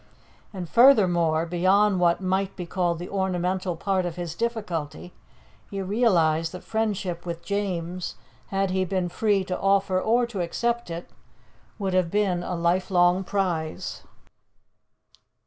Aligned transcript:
And 0.51 0.67
furthermore, 0.67 1.45
beyond 1.45 1.99
what 1.99 2.21
might 2.21 2.55
be 2.55 2.65
called 2.65 2.97
the 2.97 3.07
ornamental 3.11 3.75
part 3.75 4.03
of 4.03 4.15
his 4.15 4.33
difficulty, 4.33 5.13
he 5.69 5.79
realized 5.83 6.53
that 6.53 6.63
friendship 6.63 7.23
with 7.23 7.43
James, 7.45 8.15
had 8.47 8.71
he 8.71 8.83
been 8.83 9.09
free 9.09 9.43
to 9.43 9.59
offer 9.59 10.01
or 10.01 10.25
to 10.25 10.41
accept 10.41 10.89
it, 10.89 11.11
would 11.77 11.93
have 11.93 12.09
been 12.09 12.41
a 12.41 12.55
lifelong 12.55 13.23
prize. 13.23 14.01